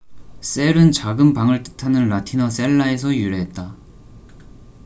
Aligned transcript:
셀cell은 0.41 0.91
작은 0.93 1.33
방을 1.35 1.61
뜻하는 1.61 2.09
라틴어 2.09 2.49
셀라cella에서 2.49 3.15
유래했다 3.15 3.77